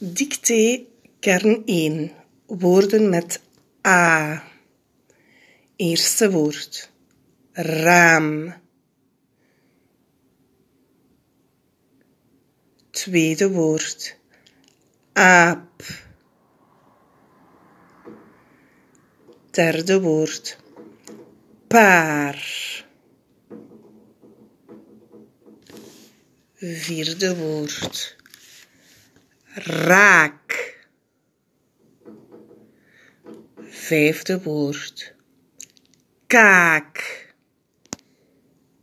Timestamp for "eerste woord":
5.76-6.90